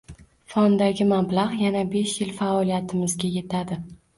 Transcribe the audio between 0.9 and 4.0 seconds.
mablag‘ yana besh yil faoliyatimizga yetadi.